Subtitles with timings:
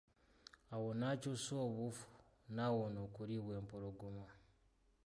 [0.73, 2.07] Awo n'akyusa obuufu
[2.53, 4.25] n'awona okuliibwa empologoma.